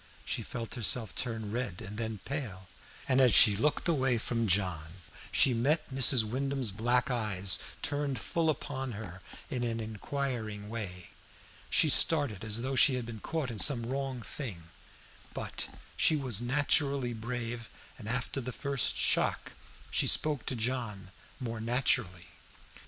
[0.25, 2.67] She felt herself turn red and then pale,
[3.07, 4.95] and as she looked away from John
[5.31, 6.23] she met Mrs.
[6.23, 11.11] Wyndham's black eyes turned full upon her in an inquiring way.
[11.69, 14.63] She started as though she had been caught in some wrong thing;
[15.35, 19.51] but she was naturally brave, and after the first shock
[19.91, 22.25] she spoke to John more naturally.